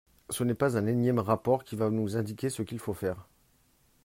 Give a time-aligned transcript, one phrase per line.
[0.31, 3.27] Ce n’est pas un énième rapport qui va nous indiquer ce qu’il faut faire.